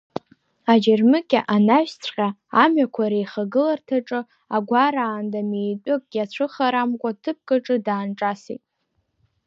Аџьармыкьа 0.71 1.41
анаҩсҵәҟьа, 1.55 2.29
амҩақәа 2.63 3.03
реихагыларҭаҿы, 3.11 4.19
агәараанда 4.55 5.41
митәык 5.49 6.03
иацәыхарамкәа, 6.17 7.09
ҭыԥк 7.21 7.49
аҿы 7.55 7.75
даанҿасит. 7.85 8.63